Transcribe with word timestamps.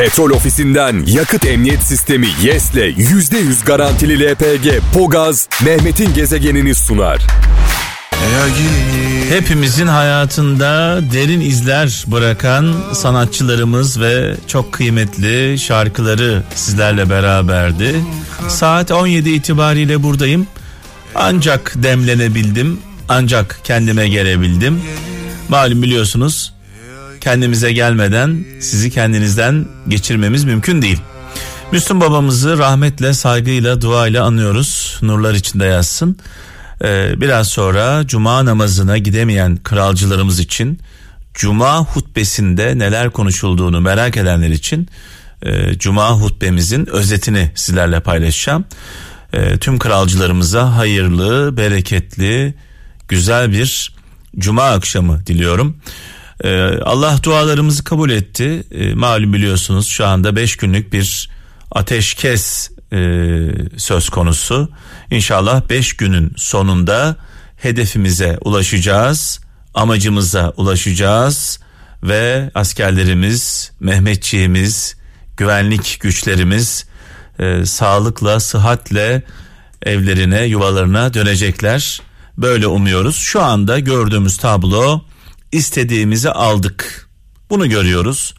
Petrol 0.00 0.30
ofisinden 0.30 1.04
yakıt 1.06 1.46
emniyet 1.46 1.82
sistemi 1.82 2.28
YES'le 2.42 2.74
%100 2.74 3.64
garantili 3.64 4.30
LPG 4.30 4.68
Pogaz 4.94 5.48
Mehmet'in 5.64 6.14
gezegenini 6.14 6.74
sunar. 6.74 7.26
Hepimizin 9.28 9.86
hayatında 9.86 11.00
derin 11.12 11.40
izler 11.40 12.04
bırakan 12.06 12.74
sanatçılarımız 12.92 14.00
ve 14.00 14.36
çok 14.46 14.72
kıymetli 14.72 15.58
şarkıları 15.58 16.42
sizlerle 16.54 17.10
beraberdi. 17.10 17.94
Saat 18.48 18.90
17 18.90 19.30
itibariyle 19.30 20.02
buradayım. 20.02 20.46
Ancak 21.14 21.72
demlenebildim, 21.76 22.80
ancak 23.08 23.60
kendime 23.64 24.08
gelebildim. 24.08 24.82
Malum 25.48 25.82
biliyorsunuz 25.82 26.52
kendimize 27.20 27.72
gelmeden 27.72 28.44
sizi 28.60 28.90
kendinizden 28.90 29.66
geçirmemiz 29.88 30.44
mümkün 30.44 30.82
değil. 30.82 31.00
Müslüm 31.72 32.00
babamızı 32.00 32.58
rahmetle, 32.58 33.14
saygıyla, 33.14 33.80
duayla 33.80 34.24
anıyoruz. 34.24 34.98
Nurlar 35.02 35.34
içinde 35.34 35.64
yazsın. 35.64 36.18
Ee, 36.84 37.12
biraz 37.16 37.48
sonra 37.48 38.06
cuma 38.06 38.44
namazına 38.44 38.98
gidemeyen 38.98 39.56
kralcılarımız 39.56 40.40
için 40.40 40.80
cuma 41.34 41.78
hutbesinde 41.78 42.78
neler 42.78 43.10
konuşulduğunu 43.10 43.80
merak 43.80 44.16
edenler 44.16 44.50
için 44.50 44.88
e, 45.42 45.78
cuma 45.78 46.12
hutbemizin 46.12 46.86
özetini 46.86 47.50
sizlerle 47.54 48.00
paylaşacağım. 48.00 48.64
E, 49.32 49.58
tüm 49.58 49.78
kralcılarımıza 49.78 50.76
hayırlı, 50.76 51.56
bereketli, 51.56 52.54
güzel 53.08 53.52
bir 53.52 53.92
cuma 54.38 54.64
akşamı 54.64 55.26
diliyorum. 55.26 55.76
Ee, 56.44 56.78
Allah 56.84 57.18
dualarımızı 57.22 57.84
kabul 57.84 58.10
etti. 58.10 58.64
Ee, 58.70 58.94
malum 58.94 59.32
biliyorsunuz 59.32 59.86
şu 59.86 60.06
anda 60.06 60.36
5 60.36 60.56
günlük 60.56 60.92
bir 60.92 61.30
ateşkes 61.70 62.70
e, 62.92 62.98
söz 63.76 64.08
konusu. 64.08 64.70
İnşallah 65.10 65.68
5 65.68 65.96
günün 65.96 66.32
sonunda 66.36 67.16
hedefimize 67.56 68.38
ulaşacağız, 68.40 69.40
amacımıza 69.74 70.52
ulaşacağız 70.56 71.60
ve 72.02 72.50
askerlerimiz, 72.54 73.72
Mehmetçiğimiz, 73.80 74.96
güvenlik 75.36 75.98
güçlerimiz 76.00 76.86
e, 77.38 77.66
sağlıkla, 77.66 78.40
sıhhatle 78.40 79.22
evlerine, 79.82 80.42
yuvalarına 80.44 81.14
dönecekler. 81.14 82.02
Böyle 82.38 82.66
umuyoruz. 82.66 83.16
Şu 83.16 83.42
anda 83.42 83.78
gördüğümüz 83.78 84.36
tablo 84.36 85.04
istediğimizi 85.52 86.30
aldık. 86.30 87.08
Bunu 87.50 87.68
görüyoruz. 87.68 88.34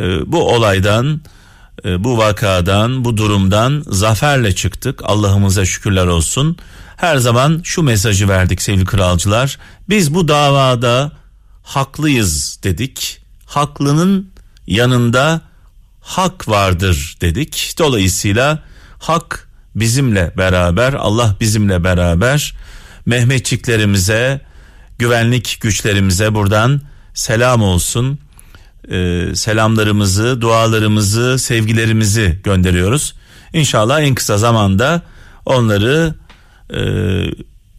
E, 0.00 0.32
bu 0.32 0.54
olaydan, 0.54 1.20
e, 1.84 2.04
bu 2.04 2.18
vakadan, 2.18 3.04
bu 3.04 3.16
durumdan 3.16 3.84
zaferle 3.86 4.54
çıktık. 4.54 5.00
Allah'ımıza 5.04 5.64
şükürler 5.64 6.06
olsun. 6.06 6.56
Her 6.96 7.16
zaman 7.16 7.60
şu 7.64 7.82
mesajı 7.82 8.28
verdik 8.28 8.62
sevgili 8.62 8.84
kralcılar. 8.84 9.58
Biz 9.88 10.14
bu 10.14 10.28
davada 10.28 11.12
haklıyız 11.62 12.58
dedik. 12.62 13.22
Haklının 13.46 14.30
yanında 14.66 15.40
hak 16.00 16.48
vardır 16.48 17.16
dedik. 17.20 17.74
Dolayısıyla 17.78 18.62
hak 18.98 19.48
bizimle 19.74 20.32
beraber, 20.36 20.92
Allah 20.92 21.36
bizimle 21.40 21.84
beraber. 21.84 22.54
Mehmetçiklerimize, 23.06 24.40
güvenlik 24.98 25.58
güçlerimize 25.60 26.34
buradan 26.34 26.80
selam 27.14 27.62
olsun. 27.62 28.18
Ee, 28.90 29.26
selamlarımızı, 29.34 30.40
dualarımızı, 30.40 31.38
sevgilerimizi 31.38 32.40
gönderiyoruz. 32.44 33.14
İnşallah 33.52 34.00
en 34.00 34.14
kısa 34.14 34.38
zamanda 34.38 35.02
onları 35.46 36.14
e, 36.74 36.80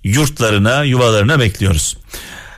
yurtlarına, 0.03 0.83
yuvalarına 0.83 1.39
bekliyoruz. 1.39 1.97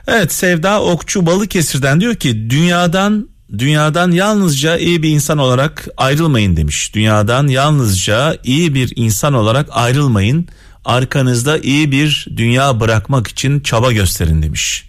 Evet 0.06 0.32
Sevda 0.32 0.82
Okçu 0.82 1.26
Balıkesir'den 1.26 2.00
diyor 2.00 2.14
ki 2.14 2.50
dünyadan 2.50 3.28
dünyadan 3.58 4.10
yalnızca 4.10 4.76
iyi 4.76 5.02
bir 5.02 5.10
insan 5.10 5.38
olarak 5.38 5.88
ayrılmayın 5.96 6.56
demiş. 6.56 6.94
Dünyadan 6.94 7.46
yalnızca 7.48 8.38
iyi 8.44 8.74
bir 8.74 8.92
insan 8.96 9.34
olarak 9.34 9.68
ayrılmayın 9.70 10.48
arkanızda 10.86 11.58
iyi 11.58 11.92
bir 11.92 12.26
dünya 12.36 12.80
bırakmak 12.80 13.28
için 13.28 13.60
çaba 13.60 13.92
gösterin 13.92 14.42
demiş. 14.42 14.84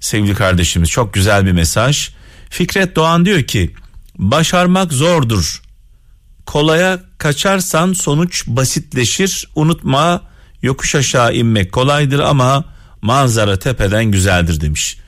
Sevgili 0.00 0.34
kardeşimiz 0.34 0.90
çok 0.90 1.14
güzel 1.14 1.46
bir 1.46 1.52
mesaj. 1.52 2.10
Fikret 2.50 2.96
Doğan 2.96 3.26
diyor 3.26 3.42
ki 3.42 3.74
başarmak 4.18 4.92
zordur. 4.92 5.62
Kolaya 6.46 7.00
kaçarsan 7.18 7.92
sonuç 7.92 8.46
basitleşir. 8.46 9.48
Unutma 9.54 10.22
yokuş 10.62 10.94
aşağı 10.94 11.34
inmek 11.34 11.72
kolaydır 11.72 12.18
ama 12.18 12.64
manzara 13.02 13.58
tepeden 13.58 14.04
güzeldir 14.04 14.60
demiş. 14.60 14.98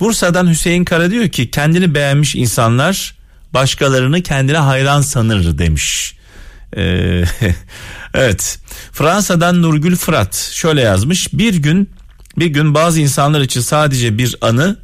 Bursa'dan 0.00 0.50
Hüseyin 0.50 0.84
Kara 0.84 1.10
diyor 1.10 1.28
ki 1.28 1.50
kendini 1.50 1.94
beğenmiş 1.94 2.34
insanlar 2.34 3.14
başkalarını 3.54 4.22
kendine 4.22 4.58
hayran 4.58 5.00
sanır 5.00 5.58
demiş. 5.58 6.16
Ee, 6.76 7.24
evet. 8.14 8.58
Fransa'dan 8.92 9.62
Nurgül 9.62 9.96
Fırat 9.96 10.34
şöyle 10.52 10.80
yazmış. 10.80 11.32
Bir 11.32 11.54
gün 11.54 11.90
bir 12.36 12.46
gün 12.46 12.74
bazı 12.74 13.00
insanlar 13.00 13.40
için 13.40 13.60
sadece 13.60 14.18
bir 14.18 14.36
anı 14.40 14.76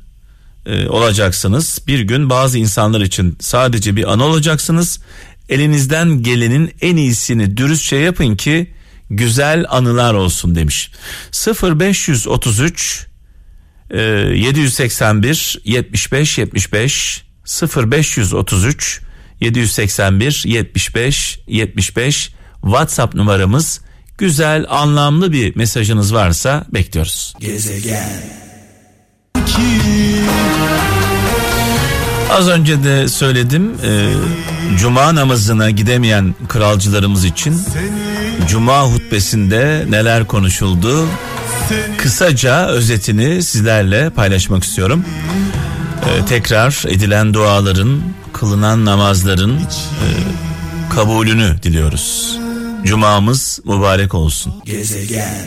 e, 0.67 0.89
olacaksınız. 0.89 1.81
Bir 1.87 2.01
gün 2.01 2.31
bazı 2.31 2.59
insanlar 2.59 3.01
için 3.01 3.37
sadece 3.41 3.97
bir 3.97 4.13
anı 4.13 4.25
olacaksınız. 4.25 5.01
Elinizden 5.49 6.23
gelenin 6.23 6.75
en 6.81 6.97
iyisini 6.97 7.57
dürüstçe 7.57 7.97
yapın 7.97 8.37
ki 8.37 8.73
güzel 9.11 9.65
anılar 9.69 10.15
olsun 10.15 10.55
demiş. 10.55 10.91
0533 11.63 13.07
e, 13.91 14.01
781 14.01 15.61
75 15.65 16.39
75 16.39 17.25
0533 17.77 19.01
781 19.43 20.45
75 20.47 21.39
75 21.47 22.33
WhatsApp 22.63 23.15
numaramız. 23.15 23.81
Güzel, 24.19 24.67
anlamlı 24.69 25.33
bir 25.33 25.57
mesajınız 25.57 26.15
varsa 26.15 26.65
bekliyoruz. 26.75 27.35
Gezegen. 27.41 28.09
Az 32.31 32.49
önce 32.49 32.85
de 32.85 33.09
söyledim 33.09 33.73
e, 33.85 34.09
Cuma 34.79 35.15
namazına 35.15 35.71
gidemeyen 35.71 36.35
kralcılarımız 36.49 37.25
için 37.25 37.61
Cuma 38.49 38.83
hutbesinde 38.83 39.87
neler 39.91 40.27
konuşuldu 40.27 41.09
kısaca 41.99 42.67
özetini 42.67 43.43
sizlerle 43.43 44.11
paylaşmak 44.11 44.65
istiyorum. 44.65 45.05
E, 46.07 46.25
tekrar 46.25 46.83
edilen 46.89 47.35
duaların 47.35 48.01
kılınan 48.33 48.85
namazların 48.85 49.59
e, 49.59 50.09
kabulünü 50.95 51.63
diliyoruz. 51.63 52.39
Cumamız 52.85 53.61
mübarek 53.65 54.15
olsun. 54.15 54.55
Gezegen. 54.65 55.47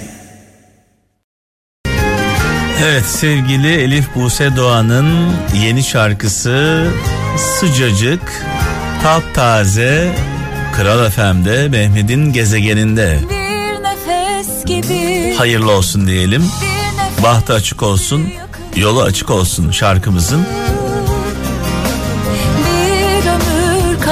Evet 2.83 3.05
sevgili 3.05 3.73
Elif 3.73 4.15
Buse 4.15 4.55
Doğan'ın 4.55 5.33
yeni 5.61 5.83
şarkısı 5.83 6.87
sıcacık, 7.37 8.45
taptaze 9.03 10.15
Kral 10.75 11.09
FM'de 11.09 11.67
Mehmet'in 11.69 12.33
gezegeninde. 12.33 13.19
Hayırlı 15.37 15.71
olsun 15.71 16.07
diyelim. 16.07 16.45
Bahtı 17.23 17.53
açık 17.53 17.83
olsun, 17.83 18.29
yolu 18.75 19.01
açık 19.01 19.29
olsun 19.29 19.71
şarkımızın. 19.71 20.45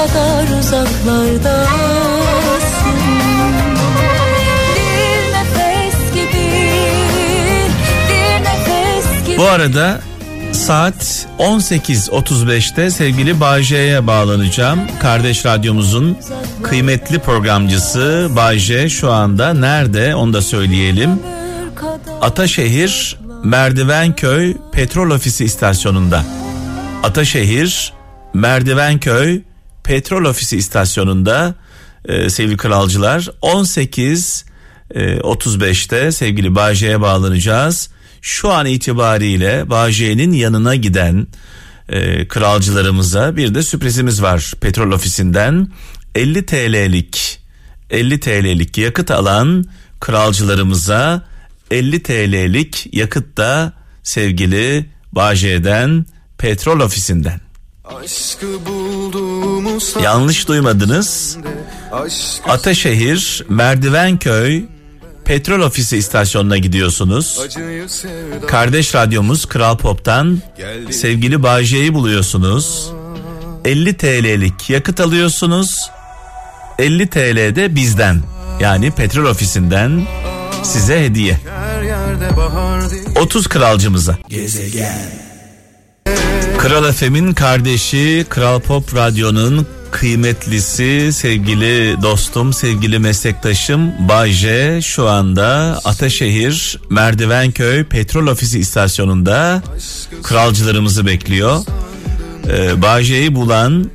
Kadar 0.06 0.58
uzaklardasın 0.58 1.54
bir 4.74 5.32
nefes 5.32 6.14
gibi, 6.14 6.70
bir 8.08 8.44
nefes 8.44 9.26
gibi. 9.26 9.38
Bu 9.38 9.44
arada 9.44 10.00
saat 10.52 11.26
18.35'te 11.38 12.90
sevgili 12.90 13.40
Bayce'ye 13.40 14.06
bağlanacağım. 14.06 14.80
Kardeş 15.00 15.46
radyomuzun 15.46 16.18
kıymetli 16.62 17.18
programcısı 17.18 18.28
Bayce 18.36 18.88
şu 18.88 19.12
anda 19.12 19.54
nerede 19.54 20.14
onu 20.14 20.32
da 20.32 20.42
söyleyelim. 20.42 21.20
Ataşehir 22.20 23.18
Merdivenköy 23.44 24.56
Petrol 24.72 25.10
Ofisi 25.10 25.44
istasyonunda. 25.44 26.24
Ataşehir 27.02 27.92
Merdivenköy 28.34 29.40
petrol 29.84 30.24
ofisi 30.24 30.56
istasyonunda 30.56 31.54
e, 32.04 32.30
sevgili 32.30 32.56
kralcılar 32.56 33.28
18 33.42 34.44
e, 34.90 35.16
35'te 35.16 36.12
sevgili 36.12 36.54
Bağcay'a 36.54 37.00
bağlanacağız. 37.00 37.90
Şu 38.20 38.50
an 38.50 38.66
itibariyle 38.66 39.70
Bağcay'ın 39.70 40.32
yanına 40.32 40.74
giden 40.74 41.26
e, 41.88 42.28
kralcılarımıza 42.28 43.36
bir 43.36 43.54
de 43.54 43.62
sürprizimiz 43.62 44.22
var 44.22 44.52
petrol 44.60 44.92
ofisinden 44.92 45.68
50 46.14 46.46
TL'lik 46.46 47.40
50 47.90 48.20
TL'lik 48.20 48.78
yakıt 48.78 49.10
alan 49.10 49.64
kralcılarımıza 50.00 51.26
50 51.70 52.02
TL'lik 52.02 52.94
yakıt 52.94 53.36
da 53.36 53.72
sevgili 54.02 54.86
Bağcay'dan 55.12 56.06
petrol 56.38 56.80
ofisinden. 56.80 57.43
Yanlış 60.02 60.48
duymadınız. 60.48 61.36
Ataşehir, 62.48 63.44
Merdivenköy, 63.48 64.64
petrol 65.24 65.60
ofisi 65.60 65.96
istasyonuna 65.96 66.56
gidiyorsunuz. 66.58 67.40
Kardeş 68.46 68.94
radyomuz 68.94 69.46
Kral 69.46 69.76
Pop'tan 69.78 70.42
sevgili 70.90 71.42
Bağcay'ı 71.42 71.94
buluyorsunuz. 71.94 72.90
50 73.64 73.96
TL'lik 73.96 74.70
yakıt 74.70 75.00
alıyorsunuz. 75.00 75.90
50 76.78 77.10
TL 77.10 77.56
de 77.56 77.74
bizden 77.74 78.22
yani 78.60 78.90
petrol 78.90 79.24
ofisinden 79.30 80.06
size 80.62 81.04
hediye. 81.04 81.40
30 83.20 83.48
kralcımıza. 83.48 84.18
Gezegen. 84.28 85.33
Kral 86.64 86.88
Efem'in 86.88 87.32
kardeşi 87.34 88.26
Kral 88.28 88.60
Pop 88.60 88.94
Radyo'nun 88.94 89.66
kıymetlisi 89.90 91.12
sevgili 91.12 92.02
dostum 92.02 92.52
sevgili 92.52 92.98
meslektaşım 92.98 94.08
Bayce 94.08 94.80
şu 94.82 95.08
anda 95.08 95.80
Ataşehir 95.84 96.78
Merdivenköy 96.90 97.84
Petrol 97.84 98.26
Ofisi 98.26 98.58
istasyonunda 98.58 99.62
kralcılarımızı 100.22 101.06
bekliyor. 101.06 101.60
Ee, 102.48 102.82
Bayce'yi 102.82 103.34
bulan 103.34 103.90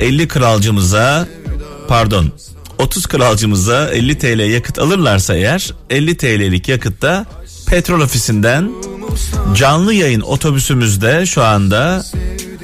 50 0.00 0.28
kralcımıza 0.28 1.28
pardon 1.88 2.32
30 2.78 3.06
kralcımıza 3.06 3.88
50 3.88 4.18
TL 4.18 4.50
yakıt 4.52 4.78
alırlarsa 4.78 5.34
eğer 5.34 5.74
50 5.90 6.16
TL'lik 6.16 6.68
yakıtta 6.68 7.26
petrol 7.66 8.00
ofisinden 8.00 8.70
canlı 9.54 9.94
yayın 9.94 10.20
otobüsümüzde 10.20 11.26
şu 11.26 11.44
anda 11.44 12.02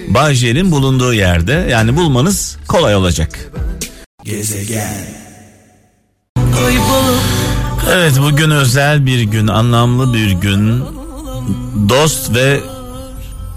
Bağcay'ın 0.09 0.71
bulunduğu 0.71 1.15
yerde 1.15 1.67
yani 1.71 1.97
bulmanız 1.97 2.57
kolay 2.69 2.97
olacak. 2.97 3.53
Gezegen. 4.25 5.27
Evet 7.93 8.13
bugün 8.21 8.51
özel 8.51 9.07
bir 9.07 9.23
gün, 9.23 9.47
anlamlı 9.47 10.15
bir 10.15 10.31
gün. 10.31 10.85
Dost 11.89 12.35
ve 12.35 12.61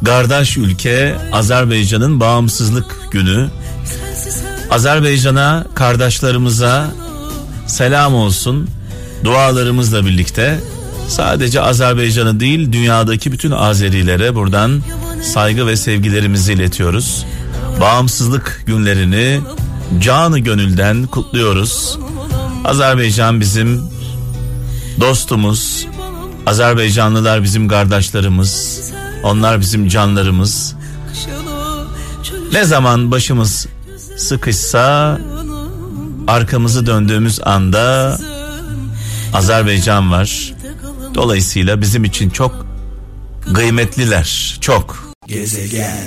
kardeş 0.06 0.58
ülke 0.58 1.16
Azerbaycan'ın 1.32 2.20
bağımsızlık 2.20 3.12
günü. 3.12 3.50
Azerbaycan'a, 4.72 5.66
kardeşlerimize 5.76 6.82
selam 7.68 8.16
olsun. 8.16 8.70
Dualarımızla 9.24 10.06
birlikte 10.06 10.60
sadece 11.10 11.62
Azerbaycan'ı 11.62 12.40
değil 12.40 12.72
dünyadaki 12.72 13.32
bütün 13.32 13.52
Azerilere 13.52 14.36
buradan 14.36 14.82
saygı 15.24 15.68
ve 15.68 15.76
sevgilerimizi 15.76 16.54
iletiyoruz. 16.54 17.26
Bağımsızlık 17.82 18.64
günlerini 18.66 19.42
canı 20.00 20.40
gönülden 20.40 21.08
kutluyoruz. 21.08 22.00
Azerbaycan 22.66 23.40
bizim 23.40 23.82
dostumuz. 25.00 25.88
Azerbaycanlılar 26.46 27.44
bizim 27.44 27.68
kardeşlerimiz. 27.68 28.82
Onlar 29.24 29.60
bizim 29.60 29.88
canlarımız. 29.88 30.76
Ne 32.54 32.64
zaman 32.64 33.12
başımız 33.12 33.68
sıkışsa 34.18 35.20
arkamızı 36.28 36.86
döndüğümüz 36.86 37.40
anda 37.44 38.18
Azerbaycan 39.34 40.12
var. 40.12 40.54
Dolayısıyla 41.16 41.82
bizim 41.82 42.04
için 42.04 42.30
çok 42.30 42.66
kıymetliler. 43.54 44.58
Çok. 44.62 45.14
Gezegen. 45.28 45.98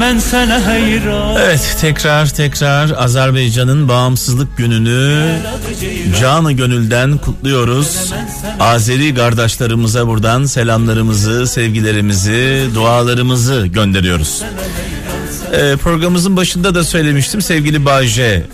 Ben 0.00 0.18
sana 0.18 0.66
hayran. 0.66 1.36
Evet 1.36 1.76
tekrar 1.80 2.28
tekrar 2.28 2.90
Azerbaycan'ın 2.90 3.88
bağımsızlık 3.88 4.56
gününü 4.56 5.38
canı 6.20 6.52
gönülden 6.52 7.18
kutluyoruz. 7.18 8.12
Azeri 8.60 9.14
kardeşlerimize 9.14 10.06
buradan 10.06 10.44
selamlarımızı, 10.44 11.46
sevgilerimizi, 11.46 12.68
dualarımızı 12.74 13.66
gönderiyoruz. 13.66 14.42
Ee, 15.52 15.76
programımızın 15.76 16.36
başında 16.36 16.74
da 16.74 16.84
söylemiştim 16.84 17.42
sevgili 17.42 17.84
Bayce. 17.84 18.46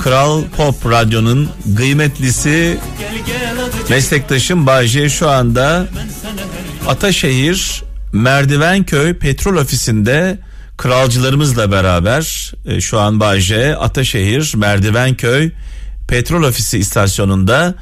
Kral 0.00 0.42
Pop 0.56 0.86
Radyo'nun 0.86 1.48
kıymetlisi 1.76 2.78
meslektaşım 3.88 4.66
Bayce 4.66 5.08
şu 5.08 5.28
anda 5.28 5.86
Ataşehir 6.88 7.82
Merdivenköy 8.12 9.14
Petrol 9.14 9.56
Ofisi'nde 9.56 10.38
kralcılarımızla 10.76 11.72
beraber 11.72 12.52
e, 12.66 12.80
şu 12.80 13.00
an 13.00 13.20
Bayce 13.20 13.76
Ataşehir 13.76 14.52
Merdivenköy 14.56 15.50
Petrol 16.08 16.42
Ofisi 16.42 16.78
istasyonunda 16.78 17.74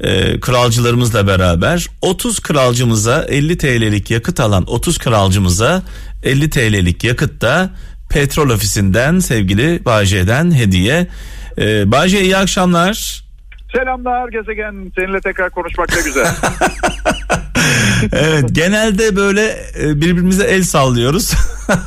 e, 0.00 0.40
kralcılarımızla 0.40 1.26
beraber 1.26 1.86
30 2.02 2.40
kralcımıza 2.40 3.24
50 3.28 3.58
TL'lik 3.58 4.10
yakıt 4.10 4.40
alan 4.40 4.70
30 4.70 4.98
kralcımıza 4.98 5.82
50 6.22 6.50
TL'lik 6.50 7.04
yakıt 7.04 7.40
da 7.40 7.70
petrol 8.08 8.50
ofisinden 8.50 9.18
sevgili 9.18 9.84
Bayce'den 9.84 10.54
hediye. 10.54 11.06
Ee, 11.58 11.92
Bayce 11.92 12.22
iyi 12.22 12.36
akşamlar. 12.36 13.27
Selamlar 13.72 14.28
gezegen. 14.28 14.92
Seninle 14.96 15.20
tekrar 15.20 15.50
konuşmak 15.50 15.88
ne 15.96 16.02
güzel. 16.02 16.26
evet 18.12 18.44
genelde 18.52 19.16
böyle 19.16 19.56
e, 19.80 20.00
birbirimize 20.00 20.44
el 20.44 20.62
sallıyoruz. 20.62 21.32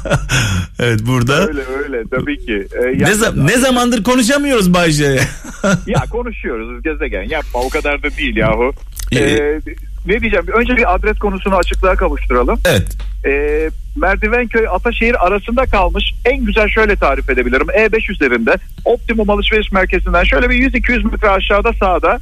evet 0.79 0.99
burada. 1.07 1.47
Öyle 1.47 1.61
öyle 1.83 2.03
tabii 2.11 2.45
ki. 2.45 2.67
Ee, 2.73 2.85
yani, 2.85 3.03
ne, 3.03 3.11
za- 3.11 3.47
ne 3.47 3.57
zamandır 3.57 4.03
konuşamıyoruz 4.03 4.73
Bayce? 4.73 5.19
ya 5.87 5.99
konuşuyoruz 6.11 6.83
gezegen 6.83 7.23
yapma 7.23 7.59
o 7.59 7.69
kadar 7.69 8.03
da 8.03 8.09
değil 8.17 8.35
yahu. 8.35 8.73
Ee, 9.15 9.59
ne 10.05 10.21
diyeceğim 10.21 10.45
önce 10.55 10.77
bir 10.77 10.95
adres 10.95 11.19
konusunu 11.19 11.55
açıklığa 11.55 11.95
kavuşturalım. 11.95 12.59
Evet. 12.65 12.97
Ee, 13.25 13.69
Merdivenköy 13.95 14.67
Ataşehir 14.67 15.25
arasında 15.25 15.65
kalmış 15.65 16.03
en 16.25 16.45
güzel 16.45 16.69
şöyle 16.69 16.95
tarif 16.95 17.29
edebilirim. 17.29 17.67
E5 17.67 18.11
üzerinde 18.11 18.55
Optimum 18.85 19.29
alışveriş 19.29 19.71
merkezinden 19.71 20.23
şöyle 20.23 20.49
bir 20.49 20.71
100-200 20.71 21.11
metre 21.11 21.29
aşağıda 21.29 21.73
sağda 21.73 22.19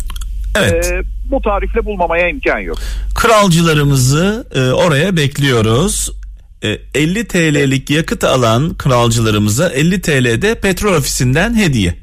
Evet. 0.58 0.92
E, 0.92 1.02
bu 1.26 1.42
tarifle 1.42 1.86
bulmamaya 1.86 2.30
imkan 2.30 2.60
yok. 2.60 2.78
Kralcılarımızı 3.16 4.48
e, 4.56 4.72
oraya 4.72 5.18
bekliyoruz. 5.18 6.12
E, 6.64 6.68
50 6.96 7.28
TL'lik 7.28 7.90
yakıt 7.90 8.24
alan 8.24 8.74
kralcılarımıza 8.78 9.70
50 9.70 10.02
TL'de 10.02 10.56
petrol 10.56 10.94
ofisinden 10.94 11.56
hediye. 11.56 11.96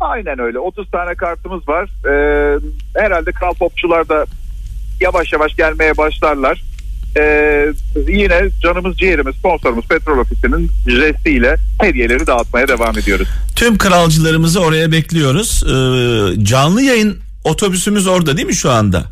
Aynen 0.00 0.38
öyle 0.38 0.58
30 0.58 0.90
tane 0.90 1.14
kartımız 1.14 1.68
var. 1.68 1.84
E, 1.84 2.14
herhalde 2.96 3.32
kral 3.32 3.54
popçular 3.54 4.08
da 4.08 4.26
yavaş 5.00 5.32
yavaş 5.32 5.56
gelmeye 5.56 5.96
başlarlar. 5.96 6.62
Ee, 7.16 7.66
yine 8.08 8.40
canımız 8.62 8.96
ciğerimiz 8.96 9.36
sponsorumuz 9.36 9.86
Petrol 9.86 10.18
Ofisi'nin 10.18 10.70
jestiyle 10.88 11.56
hediyeleri 11.80 12.26
dağıtmaya 12.26 12.68
devam 12.68 12.98
ediyoruz. 12.98 13.28
Tüm 13.56 13.78
kralcılarımızı 13.78 14.60
oraya 14.60 14.92
bekliyoruz. 14.92 15.62
Ee, 15.66 16.44
canlı 16.44 16.82
yayın 16.82 17.18
otobüsümüz 17.44 18.06
orada 18.06 18.36
değil 18.36 18.48
mi 18.48 18.54
şu 18.54 18.70
anda? 18.70 19.04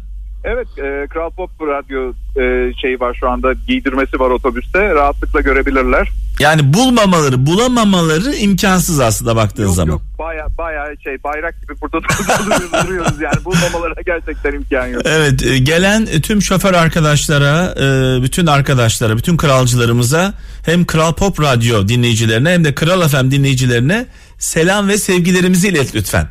Evet 0.44 0.68
e, 0.78 1.06
Kral 1.10 1.30
Pop 1.30 1.50
Radyo 1.60 2.12
e, 2.36 2.72
şeyi 2.80 3.00
var 3.00 3.16
şu 3.20 3.28
anda 3.28 3.52
giydirmesi 3.52 4.20
var 4.20 4.30
otobüste 4.30 4.94
rahatlıkla 4.94 5.40
görebilirler. 5.40 6.08
Yani 6.40 6.74
bulmamaları 6.74 7.46
bulamamaları 7.46 8.34
imkansız 8.34 9.00
aslında 9.00 9.36
baktığın 9.36 9.64
yok, 9.64 9.74
zaman. 9.74 9.92
Yok 9.92 10.02
baya 10.18 10.46
baya 10.58 10.86
şey 11.04 11.22
bayrak 11.24 11.62
gibi 11.62 11.80
burada 11.80 11.98
duruyoruz, 12.84 13.20
yani 13.20 13.44
bulmamalara 13.44 14.00
gerçekten 14.06 14.52
imkan 14.52 14.86
yok. 14.86 15.02
Evet 15.04 15.46
e, 15.46 15.58
gelen 15.58 16.06
tüm 16.06 16.42
şoför 16.42 16.74
arkadaşlara 16.74 17.74
e, 17.76 18.22
bütün 18.22 18.46
arkadaşlara 18.46 19.16
bütün 19.16 19.36
kralcılarımıza 19.36 20.34
hem 20.64 20.84
Kral 20.84 21.12
Pop 21.12 21.40
Radyo 21.40 21.88
dinleyicilerine 21.88 22.50
hem 22.50 22.64
de 22.64 22.74
Kral 22.74 23.08
FM 23.08 23.30
dinleyicilerine 23.30 24.06
selam 24.38 24.88
ve 24.88 24.98
sevgilerimizi 24.98 25.68
ilet 25.68 25.94
lütfen. 25.94 26.26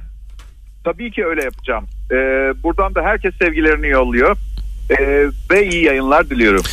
Tabii 0.84 1.12
ki 1.12 1.26
öyle 1.26 1.44
yapacağım. 1.44 1.86
Ee, 2.12 2.16
buradan 2.64 2.96
da 2.96 3.02
herkes 3.02 3.36
sevgilerini 3.36 3.88
yolluyor. 3.88 4.38
Ee, 4.90 5.26
ve 5.52 5.70
iyi 5.70 5.84
yayınlar 5.84 6.30
diliyorum. 6.30 6.64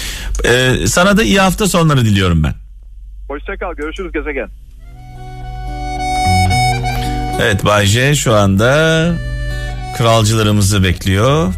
Ee, 0.45 0.87
sana 0.87 1.17
da 1.17 1.23
iyi 1.23 1.41
hafta 1.41 1.67
sonları 1.67 2.05
diliyorum 2.05 2.43
ben. 2.45 2.55
Hoşçakal 3.29 3.75
görüşürüz 3.75 4.13
gezegen. 4.13 4.49
Evet 7.43 7.65
Bay 7.65 7.87
J 7.87 8.15
şu 8.15 8.35
anda 8.35 9.13
kralcılarımızı 9.99 10.85
bekliyor. 10.85 11.53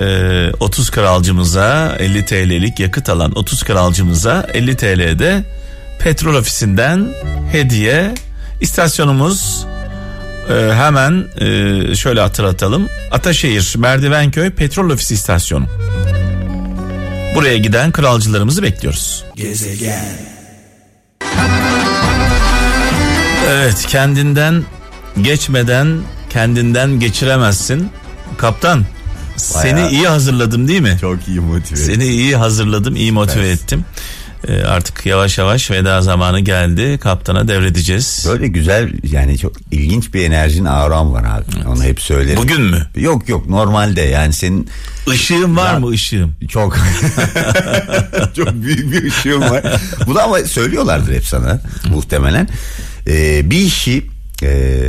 Ee, 0.00 0.50
30 0.60 0.90
kralcımıza 0.90 1.96
50 1.98 2.24
TL'lik 2.24 2.80
yakıt 2.80 3.08
alan 3.08 3.38
30 3.38 3.62
kralcımıza 3.62 4.46
50 4.54 4.76
TL'de 4.76 5.44
petrol 5.98 6.34
ofisinden 6.34 7.08
hediye. 7.52 8.14
İstasyonumuz 8.60 9.66
e, 10.50 10.74
hemen 10.74 11.24
e, 11.40 11.94
şöyle 11.94 12.20
hatırlatalım. 12.20 12.88
Ataşehir 13.10 13.74
Merdivenköy 13.78 14.50
Petrol 14.50 14.90
Ofisi 14.90 15.14
istasyonu. 15.14 15.66
Buraya 17.34 17.58
giden 17.58 17.92
kralcılarımızı 17.92 18.62
bekliyoruz. 18.62 19.24
Gezegen. 19.36 20.04
Evet 23.48 23.86
kendinden 23.88 24.64
geçmeden 25.22 25.98
kendinden 26.30 27.00
geçiremezsin. 27.00 27.90
Kaptan 28.38 28.84
seni 29.36 29.88
iyi 29.88 30.08
hazırladım 30.08 30.68
değil 30.68 30.80
mi? 30.80 30.96
Çok 31.00 31.28
iyi 31.28 31.40
motive. 31.40 31.78
Seni 31.78 32.04
iyi 32.04 32.36
hazırladım, 32.36 32.96
iyi 32.96 33.12
motive 33.12 33.46
evet. 33.46 33.60
ettim. 33.62 33.84
Ee, 34.46 34.62
artık 34.62 35.06
yavaş 35.06 35.38
yavaş 35.38 35.70
veda 35.70 36.02
zamanı 36.02 36.40
geldi. 36.40 36.98
Kaptana 36.98 37.48
devredeceğiz. 37.48 38.26
Böyle 38.28 38.48
güzel 38.48 38.92
yani 39.02 39.38
çok 39.38 39.52
ilginç 39.70 40.14
bir 40.14 40.24
enerjin 40.24 40.64
ağram 40.64 41.12
var 41.12 41.24
abi. 41.24 41.44
Evet. 41.56 41.66
Onu 41.66 41.82
hep 41.84 42.00
söylerim. 42.00 42.42
Bugün 42.42 42.60
mü? 42.60 42.86
Yok 42.96 43.28
yok 43.28 43.48
normalde 43.48 44.00
yani 44.00 44.32
senin... 44.32 44.68
Işığın 45.14 45.56
var 45.56 45.72
ya, 45.72 45.80
mı 45.80 45.88
ışığım? 45.88 46.36
Çok. 46.48 46.76
çok 48.36 48.54
büyük 48.54 48.92
bir 48.92 49.04
ışığım 49.04 49.40
var. 49.40 49.64
Bu 50.06 50.14
da 50.14 50.24
ama 50.24 50.38
söylüyorlardır 50.38 51.14
hep 51.14 51.24
sana 51.24 51.60
muhtemelen. 51.90 52.48
Ee, 53.06 53.50
bir 53.50 53.60
işi 53.60 54.06
e, 54.42 54.80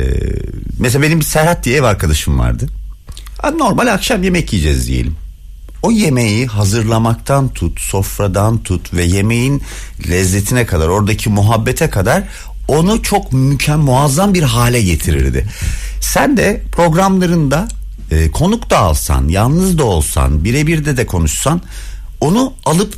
mesela 0.78 1.02
benim 1.02 1.20
bir 1.20 1.24
Serhat 1.24 1.64
diye 1.64 1.76
ev 1.76 1.82
arkadaşım 1.82 2.38
vardı. 2.38 2.66
Normal 3.58 3.86
akşam 3.86 4.22
yemek 4.22 4.52
yiyeceğiz 4.52 4.88
diyelim 4.88 5.16
o 5.82 5.90
yemeği 5.90 6.46
hazırlamaktan 6.46 7.48
tut, 7.48 7.80
sofradan 7.80 8.62
tut 8.62 8.94
ve 8.94 9.04
yemeğin 9.04 9.62
lezzetine 10.10 10.66
kadar, 10.66 10.88
oradaki 10.88 11.30
muhabbete 11.30 11.90
kadar 11.90 12.22
onu 12.68 13.02
çok 13.02 13.32
mükemmel, 13.32 13.84
muazzam 13.84 14.34
bir 14.34 14.42
hale 14.42 14.82
getirirdi. 14.82 15.46
Sen 16.00 16.36
de 16.36 16.62
programlarında 16.72 17.68
e, 18.10 18.30
konuk 18.30 18.70
da 18.70 18.78
alsan, 18.78 19.28
yalnız 19.28 19.78
da 19.78 19.84
olsan, 19.84 20.44
birebir 20.44 20.84
de 20.84 20.96
de 20.96 21.06
konuşsan 21.06 21.62
onu 22.20 22.52
alıp 22.64 22.94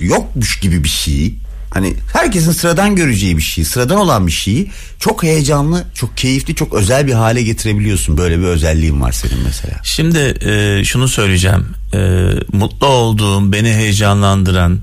yokmuş 0.00 0.60
gibi 0.60 0.84
bir 0.84 0.88
şeyi 0.88 1.41
Hani 1.74 1.94
herkesin 2.12 2.52
sıradan 2.52 2.96
göreceği 2.96 3.36
bir 3.36 3.42
şey, 3.42 3.64
sıradan 3.64 3.96
olan 3.96 4.26
bir 4.26 4.32
şeyi 4.32 4.70
çok 4.98 5.22
heyecanlı, 5.22 5.84
çok 5.94 6.16
keyifli, 6.16 6.54
çok 6.54 6.74
özel 6.74 7.06
bir 7.06 7.12
hale 7.12 7.42
getirebiliyorsun. 7.42 8.18
Böyle 8.18 8.38
bir 8.38 8.44
özelliğin 8.44 9.00
var 9.00 9.12
senin 9.12 9.38
mesela. 9.44 9.74
Şimdi 9.82 10.18
e, 10.18 10.84
şunu 10.84 11.08
söyleyeceğim. 11.08 11.66
E, 11.94 11.98
mutlu 12.52 12.86
olduğum, 12.86 13.52
beni 13.52 13.72
heyecanlandıran 13.72 14.80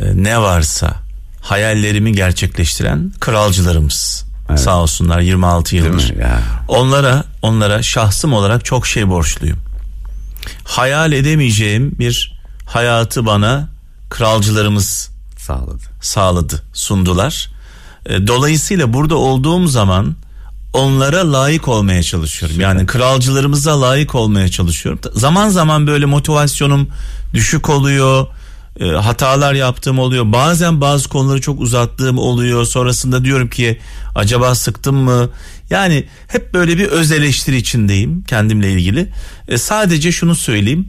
e, 0.00 0.22
ne 0.22 0.40
varsa 0.40 0.94
hayallerimi 1.40 2.12
gerçekleştiren 2.12 3.12
kralcılarımız. 3.20 4.24
Evet. 4.50 4.60
Sağ 4.60 4.82
olsunlar 4.82 5.20
26 5.20 5.76
yıldır. 5.76 6.14
Onlara 6.68 7.24
onlara 7.42 7.82
şahsım 7.82 8.32
olarak 8.32 8.64
çok 8.64 8.86
şey 8.86 9.08
borçluyum. 9.08 9.58
Hayal 10.64 11.12
edemeyeceğim 11.12 11.92
bir 11.98 12.40
hayatı 12.66 13.26
bana 13.26 13.68
kralcılarımız 14.10 15.10
sağladı. 15.50 15.82
Sağladı, 16.00 16.62
sundular. 16.72 17.50
E, 18.06 18.26
dolayısıyla 18.26 18.92
burada 18.92 19.16
olduğum 19.16 19.66
zaman 19.66 20.16
onlara 20.72 21.32
layık 21.32 21.68
olmaya 21.68 22.02
çalışıyorum. 22.02 22.54
Süper. 22.54 22.68
Yani 22.68 22.86
kralcılarımıza 22.86 23.80
layık 23.80 24.14
olmaya 24.14 24.48
çalışıyorum. 24.48 25.00
Zaman 25.14 25.48
zaman 25.48 25.86
böyle 25.86 26.06
motivasyonum 26.06 26.88
düşük 27.34 27.68
oluyor. 27.68 28.26
E, 28.80 28.84
hatalar 28.86 29.54
yaptığım 29.54 29.98
oluyor. 29.98 30.32
Bazen 30.32 30.80
bazı 30.80 31.08
konuları 31.08 31.40
çok 31.40 31.60
uzattığım 31.60 32.18
oluyor. 32.18 32.64
Sonrasında 32.64 33.24
diyorum 33.24 33.48
ki 33.48 33.78
acaba 34.14 34.54
sıktım 34.54 34.96
mı? 34.96 35.30
Yani 35.70 36.04
hep 36.28 36.54
böyle 36.54 36.78
bir 36.78 36.86
öz 36.86 37.12
eleştiri 37.12 37.56
içindeyim 37.56 38.24
kendimle 38.24 38.72
ilgili. 38.72 39.12
E, 39.48 39.58
sadece 39.58 40.12
şunu 40.12 40.34
söyleyeyim. 40.34 40.88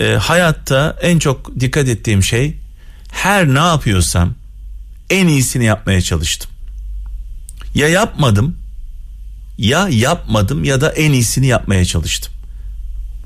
E, 0.00 0.14
hayatta 0.14 0.98
en 1.02 1.18
çok 1.18 1.60
dikkat 1.60 1.88
ettiğim 1.88 2.22
şey 2.22 2.62
her 3.12 3.48
ne 3.54 3.58
yapıyorsam 3.58 4.34
en 5.10 5.26
iyisini 5.26 5.64
yapmaya 5.64 6.00
çalıştım. 6.00 6.50
Ya 7.74 7.88
yapmadım 7.88 8.56
ya 9.58 9.88
yapmadım 9.88 10.64
ya 10.64 10.80
da 10.80 10.90
en 10.90 11.12
iyisini 11.12 11.46
yapmaya 11.46 11.84
çalıştım. 11.84 12.32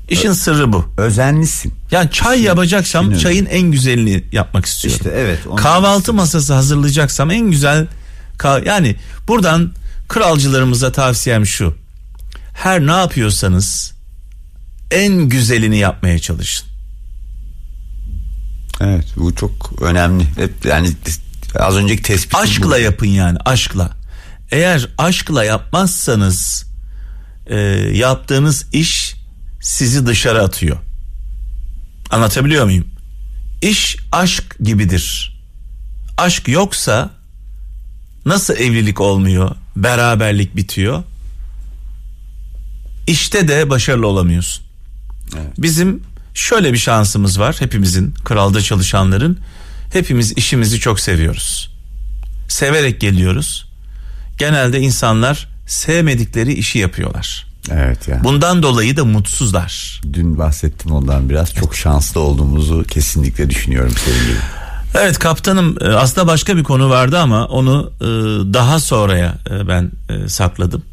İşin 0.09 0.29
Ö- 0.29 0.33
sırrı 0.33 0.73
bu. 0.73 0.93
Özenlisin. 0.97 1.73
Yani 1.91 2.11
çay 2.11 2.41
yapacaksam 2.41 3.05
Şimdi 3.05 3.19
çayın 3.19 3.45
en 3.45 3.71
güzelini 3.71 4.23
yapmak 4.31 4.65
istiyorum. 4.65 4.99
İşte 5.05 5.17
evet. 5.17 5.39
Kahvaltı 5.55 6.13
masası 6.13 6.53
hazırlayacaksam 6.53 7.31
en 7.31 7.51
güzel 7.51 7.87
yani 8.65 8.95
buradan 9.27 9.71
kralcılarımıza 10.07 10.91
tavsiyem 10.91 11.45
şu. 11.45 11.75
Her 12.53 12.87
ne 12.87 12.91
yapıyorsanız 12.91 13.93
en 14.91 15.13
güzelini 15.13 15.77
yapmaya 15.77 16.19
çalışın. 16.19 16.67
Evet 18.81 19.05
bu 19.17 19.35
çok 19.35 19.81
önemli. 19.81 20.23
Hep 20.35 20.65
yani 20.65 20.89
az 21.59 21.75
önceki 21.75 22.03
tespit. 22.03 22.35
Aşkla 22.35 22.77
bu. 22.77 22.79
yapın 22.79 23.07
yani 23.07 23.37
aşkla. 23.45 23.91
Eğer 24.51 24.89
aşkla 24.97 25.43
yapmazsanız 25.43 26.65
e, 27.47 27.57
yaptığınız 27.93 28.65
iş 28.73 29.15
sizi 29.61 30.07
dışarı 30.07 30.43
atıyor. 30.43 30.77
Anlatabiliyor 32.11 32.65
muyum? 32.65 32.87
İş 33.61 33.97
aşk 34.11 34.55
gibidir. 34.63 35.37
Aşk 36.17 36.47
yoksa 36.47 37.09
nasıl 38.25 38.53
evlilik 38.53 39.01
olmuyor, 39.01 39.55
beraberlik 39.75 40.55
bitiyor? 40.55 41.03
İşte 43.07 43.47
de 43.47 43.69
başarılı 43.69 44.07
olamıyorsun. 44.07 44.65
Evet. 45.35 45.53
Bizim 45.57 46.03
şöyle 46.37 46.73
bir 46.73 46.77
şansımız 46.77 47.39
var 47.39 47.55
hepimizin 47.59 48.13
kralda 48.25 48.61
çalışanların 48.61 49.39
hepimiz 49.93 50.31
işimizi 50.37 50.79
çok 50.79 50.99
seviyoruz. 50.99 51.71
Severek 52.47 53.01
geliyoruz. 53.01 53.69
Genelde 54.37 54.79
insanlar 54.79 55.47
sevmedikleri 55.67 56.53
işi 56.53 56.79
yapıyorlar. 56.79 57.47
Evet 57.71 58.07
ya. 58.07 58.23
Bundan 58.23 58.63
dolayı 58.63 58.97
da 58.97 59.05
mutsuzlar. 59.05 60.01
Dün 60.13 60.37
bahsettim 60.37 60.91
ondan 60.91 61.29
biraz. 61.29 61.53
Çok 61.53 61.75
şanslı 61.75 62.21
olduğumuzu 62.21 62.83
kesinlikle 62.83 63.49
düşünüyorum 63.49 63.93
senin 64.05 64.23
gibi. 64.23 64.39
Evet 64.93 65.19
kaptanım 65.19 65.77
e, 65.81 65.87
aslında 65.87 66.27
başka 66.27 66.57
bir 66.57 66.63
konu 66.63 66.89
vardı 66.89 67.19
ama 67.19 67.45
onu 67.45 67.91
e, 68.01 68.05
daha 68.53 68.79
sonraya 68.79 69.35
e, 69.49 69.67
ben 69.67 69.91
sakladım. 70.27 70.83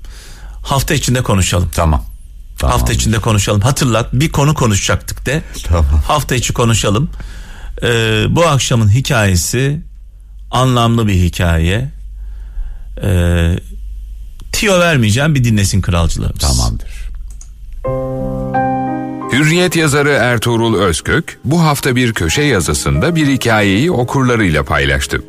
Hafta 0.62 0.94
içinde 0.94 1.22
konuşalım. 1.22 1.70
Tamam. 1.74 2.13
Tamam. 2.58 2.78
Hafta 2.78 2.92
içinde 2.92 3.18
konuşalım. 3.18 3.60
Hatırlat 3.60 4.12
bir 4.12 4.32
konu 4.32 4.54
konuşacaktık 4.54 5.26
de. 5.26 5.42
Tamam. 5.64 5.84
Hafta 6.06 6.34
içi 6.34 6.52
konuşalım. 6.52 7.10
Ee, 7.82 8.24
bu 8.28 8.46
akşamın 8.46 8.88
hikayesi 8.88 9.80
anlamlı 10.50 11.06
bir 11.06 11.14
hikaye. 11.14 11.90
Ee, 13.02 13.58
tiyo 14.52 14.80
vermeyeceğim 14.80 15.34
bir 15.34 15.44
dinlesin 15.44 15.80
kralcılarımız. 15.80 16.40
Tamamdır. 16.40 17.04
Hürriyet 19.32 19.76
yazarı 19.76 20.10
Ertuğrul 20.10 20.78
Özkök 20.78 21.38
bu 21.44 21.62
hafta 21.62 21.96
bir 21.96 22.12
köşe 22.12 22.42
yazısında 22.42 23.14
bir 23.14 23.26
hikayeyi 23.26 23.90
okurlarıyla 23.90 24.64
paylaştı. 24.64 25.22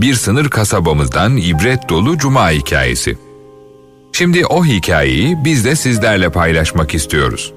Bir 0.00 0.14
sınır 0.14 0.48
kasabamızdan 0.48 1.36
ibret 1.36 1.88
dolu 1.88 2.18
cuma 2.18 2.50
hikayesi. 2.50 3.18
Şimdi 4.12 4.46
o 4.46 4.64
hikayeyi 4.64 5.44
biz 5.44 5.64
de 5.64 5.76
sizlerle 5.76 6.30
paylaşmak 6.30 6.94
istiyoruz. 6.94 7.52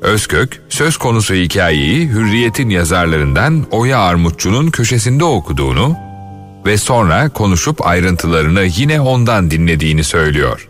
Özkök, 0.00 0.62
söz 0.68 0.96
konusu 0.96 1.34
hikayeyi 1.34 2.08
Hürriyet'in 2.08 2.70
yazarlarından 2.70 3.66
Oya 3.70 3.98
Armutçu'nun 3.98 4.70
köşesinde 4.70 5.24
okuduğunu 5.24 5.96
ve 6.66 6.76
sonra 6.76 7.28
konuşup 7.28 7.86
ayrıntılarını 7.86 8.62
yine 8.76 9.00
ondan 9.00 9.50
dinlediğini 9.50 10.04
söylüyor. 10.04 10.68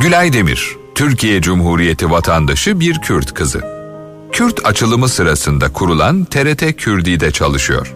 Gülay 0.00 0.32
Demir, 0.32 0.76
Türkiye 0.94 1.42
Cumhuriyeti 1.42 2.10
vatandaşı 2.10 2.80
bir 2.80 3.00
Kürt 3.00 3.34
kızı. 3.34 3.60
Kürt 4.32 4.66
açılımı 4.66 5.08
sırasında 5.08 5.72
kurulan 5.72 6.24
TRT 6.24 6.76
Kürdi'de 6.76 7.30
çalışıyor. 7.30 7.94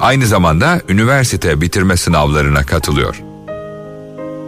Aynı 0.00 0.26
zamanda 0.26 0.80
üniversite 0.88 1.60
bitirme 1.60 1.96
sınavlarına 1.96 2.66
katılıyor. 2.66 3.31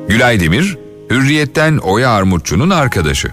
Gülay 0.09 0.41
Demir, 0.41 0.79
Hürriyet'ten 1.11 1.77
Oya 1.77 2.11
Armutçu'nun 2.11 2.71
arkadaşı. 2.71 3.29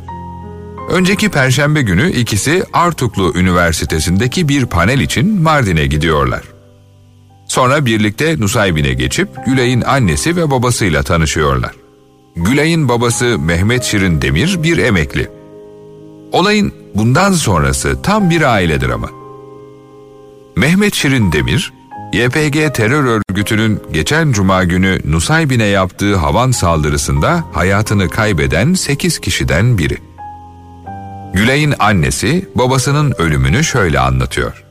Önceki 0.90 1.30
perşembe 1.30 1.82
günü 1.82 2.12
ikisi 2.12 2.64
Artuklu 2.74 3.34
Üniversitesi'ndeki 3.36 4.50
bir 4.50 4.66
panel 4.66 5.00
için 5.00 5.42
Mardin'e 5.42 5.86
gidiyorlar. 5.86 6.42
Sonra 7.48 7.86
birlikte 7.86 8.40
Nusaybin'e 8.40 8.94
geçip 8.94 9.30
Gülay'ın 9.46 9.82
annesi 9.82 10.36
ve 10.36 10.52
babasıyla 10.52 11.04
tanışıyorlar. 11.04 11.72
Gülay'ın 12.36 12.90
babası 12.90 13.40
Mehmet 13.40 13.84
Şirin 13.84 14.22
Demir 14.22 14.64
bir 14.64 14.78
emekli. 14.78 15.30
Olayın 16.32 16.74
bundan 16.96 17.32
sonrası 17.32 18.02
tam 18.02 18.30
bir 18.30 18.42
aile 18.42 18.82
dramı. 18.82 19.10
Mehmet 20.56 20.94
Şirin 20.94 21.32
Demir, 21.32 21.74
YPG 22.14 22.74
terör 22.74 23.22
örgütünün 23.30 23.80
geçen 23.92 24.32
cuma 24.32 24.64
günü 24.64 25.00
Nusaybin'e 25.06 25.66
yaptığı 25.66 26.16
havan 26.16 26.52
saldırısında 26.52 27.44
hayatını 27.54 28.10
kaybeden 28.10 28.74
8 28.74 29.20
kişiden 29.20 29.78
biri. 29.78 29.98
Gülay'ın 31.34 31.74
annesi 31.80 32.50
babasının 32.56 33.14
ölümünü 33.18 33.64
şöyle 33.64 34.00
anlatıyor. 34.00 34.64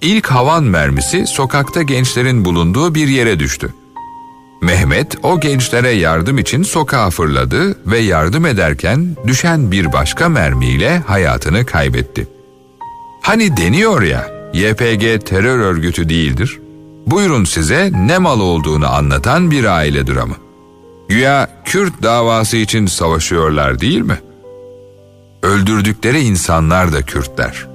İlk 0.00 0.26
havan 0.26 0.64
mermisi 0.64 1.26
sokakta 1.26 1.82
gençlerin 1.82 2.44
bulunduğu 2.44 2.94
bir 2.94 3.08
yere 3.08 3.38
düştü. 3.38 3.74
Mehmet 4.62 5.16
o 5.22 5.40
gençlere 5.40 5.90
yardım 5.90 6.38
için 6.38 6.62
sokağa 6.62 7.10
fırladı 7.10 7.90
ve 7.90 7.98
yardım 7.98 8.46
ederken 8.46 9.16
düşen 9.26 9.70
bir 9.70 9.92
başka 9.92 10.28
mermiyle 10.28 10.98
hayatını 10.98 11.66
kaybetti. 11.66 12.28
Hani 13.22 13.56
deniyor 13.56 14.02
ya, 14.02 14.39
YPG 14.52 15.26
terör 15.26 15.58
örgütü 15.58 16.08
değildir. 16.08 16.60
Buyurun 17.06 17.44
size 17.44 17.90
ne 17.92 18.18
mal 18.18 18.40
olduğunu 18.40 18.92
anlatan 18.92 19.50
bir 19.50 19.64
aile 19.64 20.06
dramı. 20.06 20.34
Güya 21.08 21.62
Kürt 21.64 22.02
davası 22.02 22.56
için 22.56 22.86
savaşıyorlar 22.86 23.80
değil 23.80 24.00
mi? 24.00 24.18
Öldürdükleri 25.42 26.20
insanlar 26.20 26.92
da 26.92 27.02
Kürtler. 27.02 27.66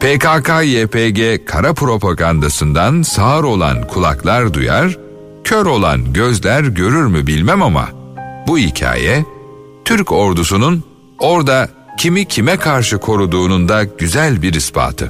PKK-YPG 0.00 1.44
kara 1.44 1.74
propagandasından 1.74 3.02
sağır 3.02 3.44
olan 3.44 3.86
kulaklar 3.86 4.54
duyar, 4.54 4.98
kör 5.44 5.66
olan 5.66 6.12
gözler 6.12 6.62
görür 6.62 7.06
mü 7.06 7.26
bilmem 7.26 7.62
ama 7.62 7.88
bu 8.46 8.58
hikaye 8.58 9.24
Türk 9.84 10.12
ordusunun 10.12 10.84
orada 11.18 11.68
kimi 11.98 12.24
kime 12.24 12.56
karşı 12.56 12.98
koruduğunun 12.98 13.68
da 13.68 13.84
güzel 13.84 14.42
bir 14.42 14.54
ispatı. 14.54 15.08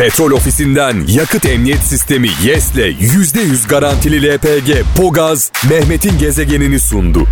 Petrol 0.00 0.30
ofisinden 0.30 1.04
yakıt 1.08 1.46
emniyet 1.46 1.80
sistemi 1.80 2.28
YES'le 2.44 2.76
%100 2.76 3.68
garantili 3.68 4.34
LPG 4.34 4.84
Pogaz 4.96 5.52
Mehmet'in 5.70 6.18
gezegenini 6.18 6.80
sundu. 6.80 7.26